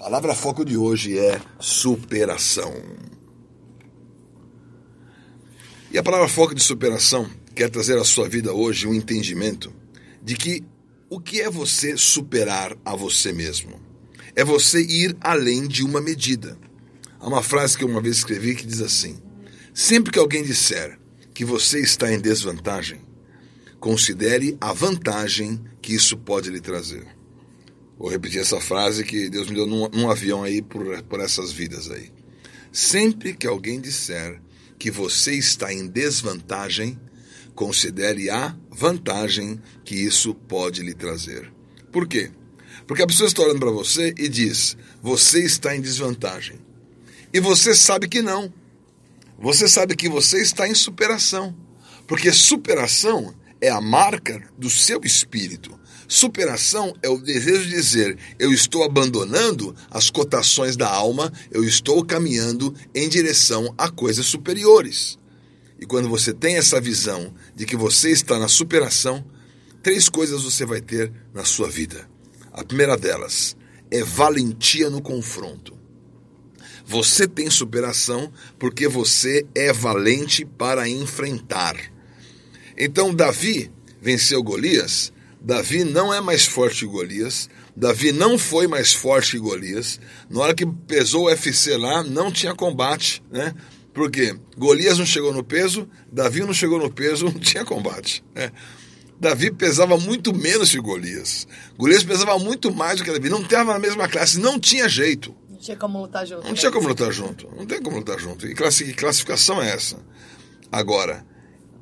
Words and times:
palavra 0.00 0.34
foco 0.34 0.64
de 0.64 0.78
hoje 0.78 1.18
é 1.18 1.38
superação. 1.58 2.72
E 5.92 5.98
a 5.98 6.02
palavra 6.02 6.26
foco 6.26 6.54
de 6.54 6.62
superação 6.62 7.30
quer 7.54 7.68
trazer 7.68 7.98
à 7.98 8.04
sua 8.04 8.26
vida 8.26 8.50
hoje 8.50 8.88
um 8.88 8.94
entendimento 8.94 9.70
de 10.22 10.36
que 10.36 10.64
o 11.10 11.20
que 11.20 11.42
é 11.42 11.50
você 11.50 11.98
superar 11.98 12.74
a 12.82 12.96
você 12.96 13.30
mesmo? 13.30 13.78
É 14.34 14.42
você 14.42 14.80
ir 14.80 15.14
além 15.20 15.68
de 15.68 15.84
uma 15.84 16.00
medida. 16.00 16.56
Há 17.18 17.28
uma 17.28 17.42
frase 17.42 17.76
que 17.76 17.84
eu 17.84 17.88
uma 17.88 18.00
vez 18.00 18.16
escrevi 18.16 18.56
que 18.56 18.66
diz 18.66 18.80
assim: 18.80 19.18
Sempre 19.74 20.12
que 20.12 20.18
alguém 20.18 20.42
disser 20.42 20.98
que 21.34 21.44
você 21.44 21.78
está 21.78 22.10
em 22.10 22.18
desvantagem, 22.18 23.02
considere 23.78 24.56
a 24.62 24.72
vantagem 24.72 25.60
que 25.82 25.94
isso 25.94 26.16
pode 26.16 26.48
lhe 26.48 26.60
trazer. 26.60 27.19
Vou 28.00 28.08
repetir 28.08 28.40
essa 28.40 28.58
frase 28.58 29.04
que 29.04 29.28
Deus 29.28 29.50
me 29.50 29.54
deu 29.54 29.66
num, 29.66 29.86
num 29.90 30.10
avião 30.10 30.42
aí 30.42 30.62
por, 30.62 31.02
por 31.02 31.20
essas 31.20 31.52
vidas 31.52 31.90
aí. 31.90 32.10
Sempre 32.72 33.34
que 33.34 33.46
alguém 33.46 33.78
disser 33.78 34.40
que 34.78 34.90
você 34.90 35.34
está 35.34 35.70
em 35.70 35.86
desvantagem, 35.86 36.98
considere 37.54 38.30
a 38.30 38.56
vantagem 38.70 39.60
que 39.84 39.94
isso 39.94 40.34
pode 40.34 40.82
lhe 40.82 40.94
trazer. 40.94 41.52
Por 41.92 42.08
quê? 42.08 42.30
Porque 42.86 43.02
a 43.02 43.06
pessoa 43.06 43.28
está 43.28 43.42
olhando 43.42 43.60
para 43.60 43.70
você 43.70 44.14
e 44.16 44.30
diz: 44.30 44.78
você 45.02 45.44
está 45.44 45.76
em 45.76 45.82
desvantagem. 45.82 46.58
E 47.34 47.38
você 47.38 47.74
sabe 47.74 48.08
que 48.08 48.22
não. 48.22 48.50
Você 49.38 49.68
sabe 49.68 49.94
que 49.94 50.08
você 50.08 50.40
está 50.40 50.66
em 50.66 50.74
superação. 50.74 51.54
Porque 52.06 52.32
superação 52.32 53.34
é 53.60 53.68
a 53.68 53.80
marca 53.80 54.42
do 54.56 54.70
seu 54.70 55.02
espírito. 55.04 55.78
Superação 56.12 56.92
é 57.04 57.08
o 57.08 57.18
desejo 57.18 57.62
de 57.62 57.70
dizer: 57.70 58.18
eu 58.36 58.52
estou 58.52 58.82
abandonando 58.82 59.72
as 59.88 60.10
cotações 60.10 60.76
da 60.76 60.90
alma, 60.90 61.32
eu 61.52 61.62
estou 61.62 62.04
caminhando 62.04 62.74
em 62.92 63.08
direção 63.08 63.72
a 63.78 63.88
coisas 63.88 64.26
superiores. 64.26 65.16
E 65.78 65.86
quando 65.86 66.08
você 66.08 66.34
tem 66.34 66.56
essa 66.56 66.80
visão 66.80 67.32
de 67.54 67.64
que 67.64 67.76
você 67.76 68.10
está 68.10 68.40
na 68.40 68.48
superação, 68.48 69.24
três 69.84 70.08
coisas 70.08 70.42
você 70.42 70.66
vai 70.66 70.80
ter 70.80 71.12
na 71.32 71.44
sua 71.44 71.70
vida. 71.70 72.10
A 72.52 72.64
primeira 72.64 72.96
delas 72.96 73.56
é 73.88 74.02
valentia 74.02 74.90
no 74.90 75.00
confronto. 75.00 75.78
Você 76.84 77.28
tem 77.28 77.48
superação 77.48 78.32
porque 78.58 78.88
você 78.88 79.46
é 79.54 79.72
valente 79.72 80.44
para 80.44 80.88
enfrentar. 80.88 81.76
Então, 82.76 83.14
Davi 83.14 83.70
venceu 84.02 84.42
Golias 84.42 85.12
Davi 85.40 85.84
não 85.84 86.12
é 86.12 86.20
mais 86.20 86.44
forte 86.44 86.80
que 86.80 86.86
Golias. 86.86 87.48
Davi 87.74 88.12
não 88.12 88.38
foi 88.38 88.66
mais 88.66 88.92
forte 88.92 89.32
que 89.32 89.38
Golias. 89.38 89.98
Na 90.28 90.40
hora 90.40 90.54
que 90.54 90.66
pesou 90.66 91.24
o 91.24 91.26
UFC 91.26 91.76
lá, 91.76 92.04
não 92.04 92.30
tinha 92.30 92.54
combate, 92.54 93.22
né? 93.30 93.54
Porque 93.94 94.38
Golias 94.56 94.98
não 94.98 95.06
chegou 95.06 95.32
no 95.32 95.42
peso, 95.42 95.88
Davi 96.12 96.40
não 96.40 96.52
chegou 96.52 96.78
no 96.78 96.90
peso, 96.90 97.24
não 97.32 97.32
tinha 97.32 97.64
combate. 97.64 98.22
Né? 98.34 98.52
Davi 99.18 99.50
pesava 99.50 99.96
muito 99.96 100.34
menos 100.34 100.70
que 100.70 100.80
Golias. 100.80 101.48
Golias 101.76 102.04
pesava 102.04 102.38
muito 102.38 102.72
mais 102.72 102.98
do 102.98 103.04
que 103.04 103.12
Davi. 103.12 103.30
Não 103.30 103.42
estava 103.42 103.72
na 103.72 103.78
mesma 103.78 104.08
classe, 104.08 104.38
não 104.38 104.60
tinha 104.60 104.88
jeito. 104.88 105.34
Não 105.48 105.58
tinha 105.58 105.76
como 105.76 106.00
lutar 106.00 106.26
junto. 106.26 106.46
Não 106.46 106.54
tinha 106.54 106.70
como 106.70 106.88
lutar 106.88 107.12
junto. 107.12 107.48
Não 107.56 107.66
tem 107.66 107.82
como 107.82 107.96
lutar 107.96 108.18
junto. 108.18 108.46
E 108.46 108.54
classificação 108.54 109.60
é 109.60 109.70
essa. 109.70 109.98
Agora, 110.70 111.24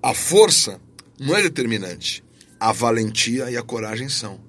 a 0.03 0.15
força 0.15 0.81
não 1.21 1.37
é 1.37 1.43
determinante 1.43 2.25
a 2.59 2.73
valentia 2.73 3.51
e 3.51 3.57
a 3.57 3.63
coragem 3.63 4.09
são. 4.09 4.41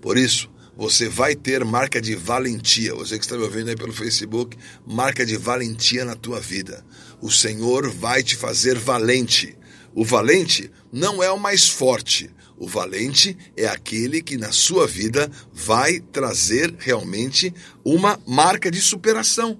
Por 0.00 0.16
isso, 0.16 0.50
você 0.76 1.08
vai 1.08 1.34
ter 1.34 1.64
marca 1.64 2.00
de 2.00 2.14
valentia. 2.14 2.94
Você 2.94 3.18
que 3.18 3.24
está 3.24 3.36
me 3.36 3.42
ouvindo 3.42 3.68
aí 3.68 3.76
pelo 3.76 3.92
Facebook, 3.92 4.56
marca 4.86 5.24
de 5.24 5.36
valentia 5.36 6.04
na 6.04 6.16
tua 6.16 6.40
vida. 6.40 6.84
O 7.20 7.30
Senhor 7.30 7.90
vai 7.90 8.22
te 8.22 8.36
fazer 8.36 8.78
valente. 8.78 9.56
O 9.94 10.04
valente 10.04 10.70
não 10.90 11.22
é 11.22 11.30
o 11.30 11.38
mais 11.38 11.68
forte. 11.68 12.30
O 12.56 12.66
valente 12.66 13.36
é 13.56 13.66
aquele 13.66 14.22
que 14.22 14.36
na 14.36 14.52
sua 14.52 14.86
vida 14.86 15.30
vai 15.52 16.00
trazer 16.00 16.74
realmente 16.78 17.52
uma 17.84 18.18
marca 18.26 18.70
de 18.70 18.80
superação. 18.80 19.58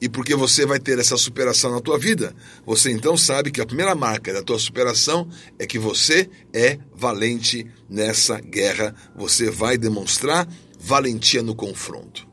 E 0.00 0.08
porque 0.08 0.34
você 0.34 0.66
vai 0.66 0.78
ter 0.78 0.98
essa 0.98 1.16
superação 1.16 1.70
na 1.70 1.80
tua 1.80 1.98
vida, 1.98 2.34
você 2.66 2.90
então 2.90 3.16
sabe 3.16 3.50
que 3.50 3.60
a 3.60 3.66
primeira 3.66 3.94
marca 3.94 4.32
da 4.32 4.42
tua 4.42 4.58
superação 4.58 5.28
é 5.58 5.66
que 5.66 5.78
você 5.78 6.28
é 6.52 6.78
valente 6.94 7.66
nessa 7.88 8.40
guerra. 8.40 8.94
Você 9.16 9.50
vai 9.50 9.78
demonstrar 9.78 10.48
valentia 10.78 11.42
no 11.42 11.54
confronto. 11.54 12.26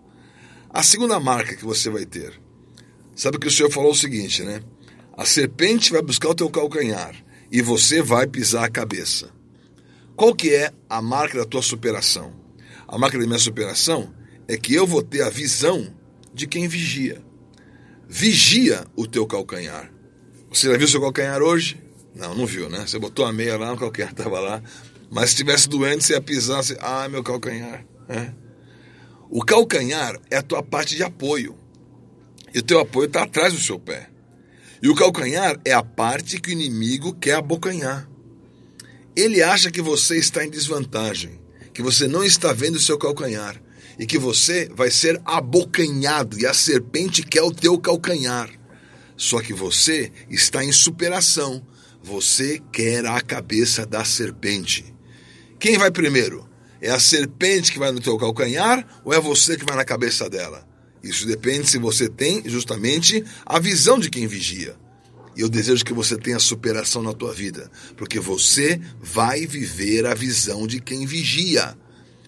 A 0.70 0.84
segunda 0.84 1.20
marca 1.20 1.56
que 1.56 1.64
você 1.64 1.90
vai 1.90 2.06
ter, 2.06 2.34
sabe 3.16 3.38
que 3.38 3.48
o 3.48 3.52
Senhor 3.52 3.72
falou 3.72 3.92
o 3.92 3.96
seguinte, 3.96 4.44
né? 4.44 4.62
A 5.18 5.26
serpente 5.26 5.92
vai 5.92 6.02
buscar 6.02 6.30
o 6.30 6.36
teu 6.36 6.50
calcanhar 6.50 7.16
e 7.52 7.62
você 7.62 8.02
vai 8.02 8.26
pisar 8.26 8.66
a 8.66 8.70
cabeça. 8.70 9.30
Qual 10.16 10.34
que 10.34 10.54
é 10.54 10.72
a 10.90 11.02
marca 11.02 11.38
da 11.38 11.46
tua 11.46 11.62
superação? 11.62 12.34
A 12.88 12.98
marca 12.98 13.18
da 13.18 13.26
minha 13.26 13.40
superação 13.40 14.14
é 14.48 14.58
que 14.58 14.74
eu 14.74 14.88
vou 14.88 15.02
ter 15.02 15.22
a 15.22 15.30
visão 15.30 15.94
de 16.34 16.48
quem 16.48 16.68
vigia 16.68 17.22
vigia 18.12 18.86
o 18.94 19.08
teu 19.08 19.26
calcanhar. 19.26 19.90
Você 20.52 20.70
já 20.70 20.78
viu 20.78 20.86
seu 20.86 21.00
calcanhar 21.00 21.42
hoje? 21.42 21.82
Não, 22.14 22.36
não 22.36 22.46
viu, 22.46 22.70
né? 22.70 22.86
Você 22.86 23.00
botou 23.00 23.26
a 23.26 23.32
meia 23.32 23.58
lá, 23.58 23.72
o 23.72 23.78
calcanhar 23.78 24.12
estava 24.12 24.38
lá. 24.38 24.62
Mas 25.10 25.30
se 25.30 25.36
estivesse 25.36 25.70
doente, 25.70 26.04
você 26.04 26.14
ia 26.14 26.22
pisar, 26.22 26.62
você... 26.62 26.78
ah, 26.82 27.08
meu 27.08 27.24
calcanhar. 27.24 27.86
É. 28.10 28.34
O 29.30 29.46
calcanhar 29.46 30.20
é 30.30 30.36
a 30.36 30.42
tua 30.42 30.62
parte 30.62 30.94
de 30.94 31.04
apoio. 31.04 31.58
E 32.54 32.60
o 32.60 32.62
teu 32.62 32.82
apoio 32.82 33.06
está 33.06 33.24
atrás 33.24 33.54
do 33.54 33.60
seu 33.60 33.80
pé. 33.80 34.10
E 34.84 34.90
o 34.90 34.96
calcanhar 34.96 35.58
é 35.64 35.72
a 35.72 35.82
parte 35.82 36.42
que 36.42 36.50
o 36.50 36.52
inimigo 36.52 37.14
quer 37.14 37.36
abocanhar. 37.36 38.10
Ele 39.16 39.42
acha 39.42 39.72
que 39.72 39.82
você 39.82 40.18
está 40.18 40.44
em 40.44 40.50
desvantagem, 40.50 41.40
que 41.74 41.82
você 41.82 42.10
não 42.10 42.26
está 42.26 42.52
vendo 42.52 42.76
o 42.76 42.80
seu 42.80 42.98
calcanhar 42.98 43.62
e 44.02 44.06
que 44.08 44.18
você 44.18 44.68
vai 44.76 44.90
ser 44.90 45.22
abocanhado 45.24 46.40
e 46.40 46.48
a 46.48 46.56
serpente 46.56 47.22
quer 47.22 47.44
o 47.44 47.54
teu 47.54 47.78
calcanhar. 47.78 48.50
Só 49.16 49.40
que 49.40 49.54
você 49.54 50.12
está 50.28 50.66
em 50.66 50.72
superação. 50.72 51.64
Você 52.02 52.60
quer 52.72 53.06
a 53.06 53.22
cabeça 53.22 53.86
da 53.86 54.04
serpente. 54.04 54.92
Quem 55.60 55.78
vai 55.78 55.92
primeiro? 55.92 56.50
É 56.82 56.90
a 56.90 57.00
serpente 57.00 57.72
que 57.72 57.78
vai 57.78 57.92
no 57.92 58.00
teu 58.00 58.18
calcanhar 58.18 59.02
ou 59.06 59.14
é 59.14 59.20
você 59.20 59.56
que 59.56 59.66
vai 59.66 59.76
na 59.76 59.86
cabeça 59.86 60.28
dela? 60.28 60.68
Isso 61.04 61.28
depende 61.28 61.70
se 61.70 61.78
você 61.78 62.10
tem 62.10 62.42
justamente 62.50 63.24
a 63.46 63.60
visão 63.60 64.00
de 64.00 64.10
quem 64.10 64.26
vigia. 64.26 64.76
E 65.38 65.42
eu 65.42 65.48
desejo 65.48 65.86
que 65.86 65.94
você 65.94 66.18
tenha 66.18 66.40
superação 66.40 67.04
na 67.04 67.14
tua 67.14 67.34
vida, 67.34 67.70
porque 67.96 68.20
você 68.20 68.82
vai 69.00 69.46
viver 69.46 70.08
a 70.08 70.16
visão 70.16 70.66
de 70.66 70.82
quem 70.82 71.06
vigia. 71.06 71.78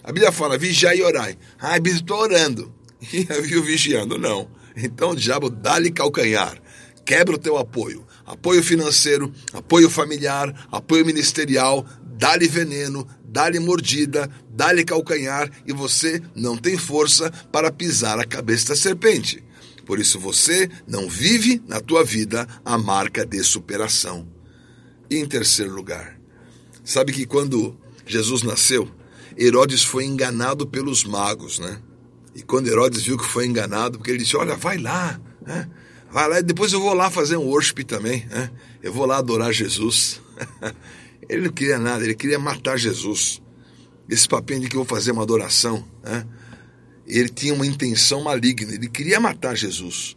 A 0.03 0.12
Bíblia 0.12 0.31
fala, 0.31 0.58
vigiai 0.58 0.97
e 0.97 1.03
orai. 1.03 1.38
Ah, 1.59 1.74
Bíblia, 1.74 1.96
estou 1.96 2.19
orando. 2.19 2.74
E 3.14 3.28
eu 3.30 3.44
vi 3.44 3.59
vigiando. 3.62 4.18
Não. 4.18 4.50
Então 4.75 5.12
o 5.12 5.16
diabo 5.16 5.50
dá-lhe 5.50 5.91
calcanhar. 5.91 6.58
Quebra 7.06 7.36
o 7.36 7.40
teu 7.40 7.58
apoio. 7.58 8.06
Apoio 8.25 8.63
financeiro, 8.63 9.34
apoio 9.52 9.90
familiar, 9.90 10.68
apoio 10.72 11.06
ministerial, 11.06 11.86
dá-lhe 12.18 12.47
veneno, 12.47 13.06
dá-lhe 13.25 13.59
mordida, 13.59 14.30
dá-lhe 14.50 14.86
calcanhar 14.86 15.52
e 15.66 15.74
você 15.74 16.22
não 16.34 16.56
tem 16.56 16.78
força 16.78 17.30
para 17.52 17.72
pisar 17.72 18.18
a 18.19 18.25
cabeça 18.25 18.69
da 18.69 18.75
serpente. 18.78 19.44
Por 19.86 20.00
isso 20.00 20.18
você 20.18 20.69
não 20.88 21.09
vive 21.09 21.62
na 21.68 21.81
tua 21.81 22.03
vida 22.03 22.47
a 22.63 22.78
marca 22.78 23.25
de 23.25 23.44
superação. 23.44 24.25
E 25.09 25.18
em 25.18 25.25
terceiro 25.25 25.74
lugar, 25.74 26.18
sabe 26.86 27.12
que 27.12 27.25
quando 27.25 27.78
Jesus 28.06 28.44
nasceu, 28.44 28.90
Herodes 29.38 29.84
foi 29.84 30.06
enganado 30.06 30.68
pelos 30.68 31.04
magos, 31.04 31.60
né? 31.60 31.80
E 32.36 32.42
quando 32.42 32.68
Herodes 32.68 33.04
viu 33.04 33.18
que 33.18 33.26
foi 33.26 33.46
enganado, 33.46 33.98
porque 33.98 34.12
ele 34.12 34.19
disse: 34.19 34.36
Olha, 34.36 34.56
vai 34.56 34.78
lá, 34.78 35.19
né? 35.46 35.69
vai 36.13 36.30
lá, 36.30 36.40
e 36.40 36.44
depois 36.44 36.72
eu 36.72 36.80
vou 36.80 36.94
lá 36.94 37.10
fazer 37.10 37.38
um 37.38 37.46
worship 37.46 37.84
também, 37.84 38.25
né? 38.25 38.52
eu 38.84 38.94
vou 38.94 39.06
lá 39.06 39.18
adorar 39.18 39.52
Jesus. 39.52 40.22
ele 41.28 41.48
não 41.48 41.52
queria 41.52 41.80
nada, 41.80 42.04
ele 42.04 42.13
queria 42.13 42.38
matar 42.38 42.78
Jesus. 42.78 43.42
Esse 44.07 44.28
papinho 44.28 44.62
de 44.62 44.69
que 44.69 44.75
eu 44.75 44.84
vou 44.84 44.98
fazer 44.98 45.12
uma 45.12 45.24
adoração, 45.24 45.84
né? 46.04 46.25
ele 47.07 47.30
tinha 47.30 47.54
uma 47.54 47.66
intenção 47.66 48.24
maligna, 48.24 48.74
ele 48.74 48.88
queria 48.88 49.19
matar 49.19 49.56
Jesus. 49.56 50.16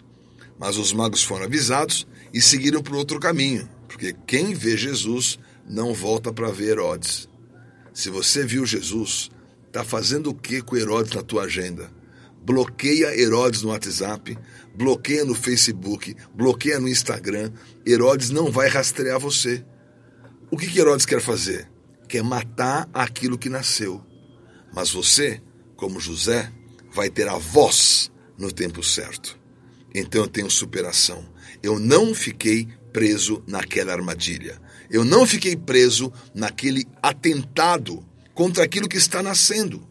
Mas 0.59 0.77
os 0.77 0.93
magos 0.93 1.23
foram 1.23 1.45
avisados 1.45 2.07
e 2.33 2.41
seguiram 2.41 2.83
por 2.83 2.95
outro 2.95 3.19
caminho, 3.19 3.69
porque 3.89 4.15
quem 4.27 4.53
vê 4.53 4.77
Jesus 4.77 5.39
não 5.67 5.95
volta 5.95 6.33
para 6.33 6.51
ver 6.51 6.73
Herodes. 6.73 7.29
Se 7.97 8.11
você 8.11 8.45
viu 8.45 8.67
Jesus, 8.67 9.31
está 9.67 9.83
fazendo 9.83 10.29
o 10.29 10.35
que 10.35 10.61
com 10.61 10.77
Herodes 10.77 11.15
na 11.15 11.23
tua 11.23 11.45
agenda? 11.45 11.91
Bloqueia 12.43 13.19
Herodes 13.19 13.63
no 13.63 13.71
WhatsApp, 13.71 14.37
bloqueia 14.75 15.25
no 15.25 15.35
Facebook, 15.35 16.15
bloqueia 16.35 16.79
no 16.79 16.91
Instagram. 16.91 17.51
Herodes 17.87 18.29
não 18.29 18.53
vai 18.53 18.69
rastrear 18.69 19.19
você. 19.19 19.65
O 20.51 20.59
que, 20.59 20.67
que 20.67 20.79
Herodes 20.79 21.07
quer 21.07 21.23
fazer? 21.23 21.71
Quer 22.07 22.23
matar 22.23 22.87
aquilo 22.93 23.39
que 23.39 23.49
nasceu. 23.49 24.05
Mas 24.75 24.91
você, 24.91 25.41
como 25.75 25.99
José, 25.99 26.53
vai 26.93 27.09
ter 27.09 27.27
a 27.29 27.39
voz 27.39 28.13
no 28.37 28.53
tempo 28.53 28.83
certo. 28.83 29.39
Então 29.95 30.21
eu 30.21 30.29
tenho 30.29 30.51
superação. 30.51 31.27
Eu 31.63 31.79
não 31.79 32.15
fiquei 32.15 32.69
preso 32.93 33.43
naquela 33.47 33.95
armadilha. 33.95 34.61
Eu 34.91 35.05
não 35.05 35.27
fiquei 35.27 35.57
preso 35.57 36.13
naquele 36.35 36.87
atentado 37.03 38.05
contra 38.35 38.65
aquilo 38.65 38.89
que 38.89 38.97
está 38.97 39.23
nascendo. 39.23 39.87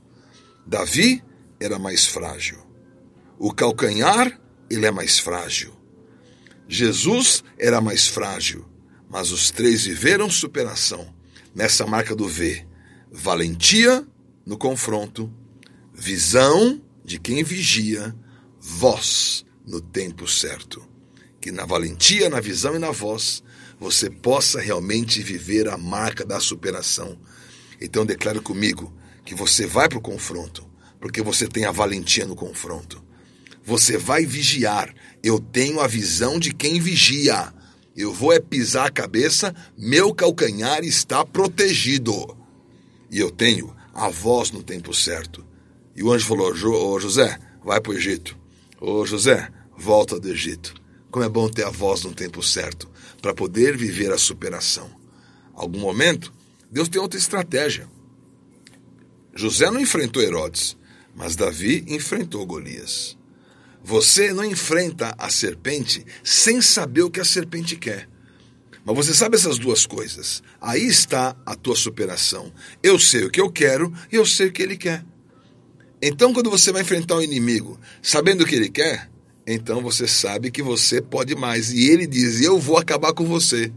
Davi 0.66 1.24
era 1.60 1.78
mais 1.78 2.06
frágil. 2.06 2.60
O 3.38 3.54
calcanhar, 3.54 4.40
ele 4.70 4.86
é 4.86 4.92
mais 4.92 5.20
frágil. 5.20 5.74
Jesus 6.68 7.44
era 7.60 7.80
mais 7.80 8.08
frágil, 8.08 8.66
mas 9.10 9.32
os 9.32 9.52
três 9.52 9.86
viveram 9.86 10.30
superação 10.30 11.14
nessa 11.54 11.86
marca 11.86 12.16
do 12.16 12.28
V. 12.28 12.66
Valentia 13.12 14.06
no 14.46 14.58
confronto, 14.58 15.32
visão 15.94 16.82
de 17.04 17.20
quem 17.20 17.44
vigia, 17.44 18.16
voz 18.60 19.46
no 19.66 19.80
tempo 19.80 20.28
certo. 20.28 20.88
Que 21.40 21.52
na 21.52 21.66
valentia, 21.66 22.30
na 22.30 22.40
visão 22.40 22.76
e 22.76 22.80
na 22.80 22.92
voz 22.92 23.44
você 23.80 24.10
possa 24.10 24.60
realmente 24.60 25.22
viver 25.22 25.68
a 25.68 25.78
marca 25.78 26.26
da 26.26 26.40
superação. 26.40 27.18
Então 27.80 28.06
declaro 28.06 28.42
comigo 28.42 28.94
que 29.24 29.36
você 29.36 29.66
vai 29.66 29.90
para 29.90 29.98
o 29.98 30.02
confronto, 30.02 30.66
porque 31.00 31.22
você 31.22 31.48
tem 31.48 31.66
a 31.66 31.72
valentia 31.72 32.26
no 32.26 32.36
confronto. 32.36 33.04
Você 33.64 33.98
vai 33.98 34.26
vigiar. 34.26 34.94
Eu 35.24 35.40
tenho 35.40 35.80
a 35.80 35.88
visão 35.88 36.40
de 36.40 36.54
quem 36.54 36.80
vigia. 36.80 37.52
Eu 37.96 38.14
vou 38.14 38.32
é 38.32 38.40
pisar 38.40 38.88
a 38.88 38.92
cabeça, 38.92 39.56
meu 39.78 40.14
calcanhar 40.14 40.84
está 40.84 41.26
protegido. 41.26 42.38
E 43.10 43.20
eu 43.20 43.32
tenho 43.32 43.76
a 43.94 44.10
voz 44.10 44.52
no 44.52 44.62
tempo 44.62 44.94
certo. 44.94 45.44
E 45.96 46.04
o 46.04 46.12
anjo 46.12 46.28
falou: 46.28 46.52
Ô 46.52 47.00
José, 47.00 47.40
vai 47.64 47.82
para 47.82 47.92
o 47.92 47.96
Egito. 47.96 48.38
Ô 48.80 49.06
José, 49.06 49.50
volta 49.76 50.20
do 50.20 50.30
Egito. 50.30 50.76
Como 51.16 51.24
é 51.24 51.30
bom 51.30 51.48
ter 51.48 51.64
a 51.64 51.70
voz 51.70 52.04
no 52.04 52.14
tempo 52.14 52.44
certo 52.44 52.92
para 53.22 53.34
poder 53.34 53.78
viver 53.78 54.12
a 54.12 54.18
superação. 54.18 54.92
Algum 55.54 55.80
momento, 55.80 56.34
Deus 56.70 56.90
tem 56.90 57.02
outra 57.02 57.18
estratégia. 57.18 57.88
José 59.34 59.72
não 59.72 59.80
enfrentou 59.80 60.22
Herodes, 60.22 60.76
mas 61.16 61.38
Davi 61.38 61.86
enfrentou 61.88 62.46
Golias. 62.46 63.18
Você 63.82 64.34
não 64.34 64.44
enfrenta 64.44 65.16
a 65.18 65.30
serpente 65.30 66.06
sem 66.22 66.60
saber 66.60 67.04
o 67.04 67.10
que 67.10 67.22
a 67.22 67.26
serpente 67.26 67.78
quer. 67.78 68.10
Mas 68.84 68.96
você 68.98 69.14
sabe 69.14 69.38
essas 69.38 69.58
duas 69.58 69.86
coisas. 69.86 70.44
Aí 70.60 70.86
está 70.86 71.34
a 71.46 71.56
tua 71.56 71.78
superação. 71.78 72.52
Eu 72.84 73.00
sei 73.00 73.24
o 73.24 73.32
que 73.32 73.40
eu 73.40 73.50
quero 73.50 73.94
e 74.12 74.18
eu 74.18 74.26
sei 74.26 74.48
o 74.48 74.52
que 74.52 74.62
ele 74.62 74.76
quer. 74.76 75.06
Então, 76.02 76.34
quando 76.34 76.50
você 76.50 76.74
vai 76.74 76.82
enfrentar 76.82 77.16
o 77.16 77.20
um 77.20 77.24
inimigo, 77.24 77.80
sabendo 78.02 78.44
o 78.44 78.46
que 78.46 78.56
ele 78.56 78.70
quer, 78.70 79.15
então 79.46 79.82
você 79.82 80.08
sabe 80.08 80.52
que 80.52 80.64
você 80.64 81.02
pode 81.02 81.36
mais. 81.36 81.72
E 81.72 81.90
ele 81.90 82.08
diz: 82.08 82.42
Eu 82.42 82.60
vou 82.60 82.78
acabar 82.78 83.14
com 83.14 83.26
você. 83.26 83.72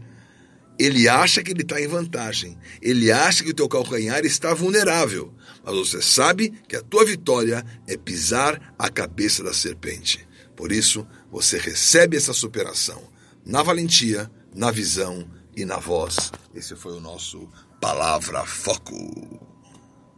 Ele 0.77 1.09
acha 1.09 1.43
que 1.43 1.51
ele 1.51 1.61
está 1.61 1.81
em 1.81 1.87
vantagem. 1.87 2.57
Ele 2.81 3.11
acha 3.11 3.43
que 3.43 3.49
o 3.49 3.53
teu 3.53 3.67
calcanhar 3.67 4.25
está 4.25 4.53
vulnerável 4.53 5.33
mas 5.63 5.75
você 5.75 6.01
sabe 6.01 6.49
que 6.67 6.75
a 6.75 6.81
tua 6.81 7.05
vitória 7.05 7.65
é 7.87 7.97
pisar 7.97 8.73
a 8.77 8.89
cabeça 8.89 9.43
da 9.43 9.53
serpente. 9.53 10.27
Por 10.55 10.71
isso, 10.71 11.07
você 11.31 11.57
recebe 11.57 12.17
essa 12.17 12.33
superação 12.33 13.01
na 13.45 13.61
valentia, 13.63 14.29
na 14.53 14.71
visão 14.71 15.29
e 15.55 15.65
na 15.65 15.77
voz. 15.77 16.31
Esse 16.53 16.75
foi 16.75 16.93
o 16.93 17.01
nosso 17.01 17.47
Palavra 17.79 18.45
Foco. 18.45 19.58